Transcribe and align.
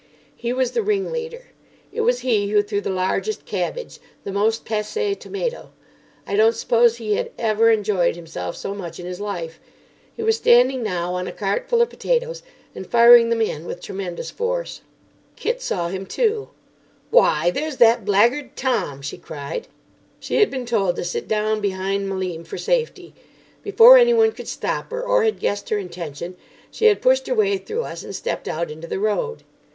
He 0.35 0.51
was 0.51 0.71
the 0.71 0.81
ringleader. 0.81 1.49
It 1.93 2.01
was 2.01 2.21
he 2.21 2.49
who 2.49 2.63
threw 2.63 2.81
the 2.81 2.89
largest 2.89 3.45
cabbage, 3.45 3.99
the 4.23 4.31
most 4.31 4.65
passé 4.65 5.15
tomato. 5.19 5.73
I 6.25 6.35
don't 6.35 6.55
suppose 6.55 6.95
he 6.95 7.13
had 7.17 7.29
ever 7.37 7.69
enjoyed 7.69 8.15
himself 8.15 8.55
so 8.57 8.73
much 8.73 8.99
in 8.99 9.05
his 9.05 9.19
life. 9.19 9.59
He 10.17 10.23
was 10.23 10.37
standing 10.37 10.81
now 10.81 11.13
on 11.13 11.27
a 11.27 11.31
cart 11.31 11.69
full 11.69 11.83
of 11.83 11.91
potatoes, 11.91 12.41
and 12.73 12.87
firing 12.87 13.29
them 13.29 13.41
in 13.43 13.67
with 13.67 13.79
tremendous 13.79 14.31
force. 14.31 14.81
Kit 15.35 15.61
saw 15.61 15.89
him 15.89 16.07
too. 16.07 16.49
"Why, 17.11 17.51
there's 17.51 17.77
that 17.77 18.03
blackguard 18.03 18.55
Tom!" 18.55 19.03
she 19.03 19.19
cried. 19.19 19.67
She 20.19 20.37
had 20.37 20.49
been 20.49 20.65
told 20.65 20.95
to 20.95 21.03
sit 21.03 21.27
down 21.27 21.61
behind 21.61 22.09
Malim 22.09 22.43
for 22.43 22.57
safety. 22.57 23.13
Before 23.61 23.99
anyone 23.99 24.31
could 24.31 24.47
stop 24.47 24.89
her, 24.89 25.03
or 25.03 25.23
had 25.25 25.37
guessed 25.37 25.69
her 25.69 25.77
intention, 25.77 26.37
she 26.71 26.85
had 26.85 27.03
pushed 27.03 27.27
her 27.27 27.35
way 27.35 27.59
through 27.59 27.83
us 27.83 28.01
and 28.03 28.15
stepped 28.15 28.47
out 28.47 28.71
into 28.71 28.87
the 28.87 28.97
road. 28.97 29.43